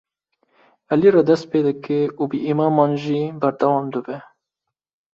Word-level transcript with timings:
Elî 0.93 1.09
re 1.15 1.23
dest 1.29 1.45
pê 1.51 1.59
dike 1.67 2.01
û 2.21 2.23
bi 2.31 2.37
îmaman 2.51 2.91
jî 3.03 3.21
berdewam 3.41 3.85
dibe. 3.93 4.17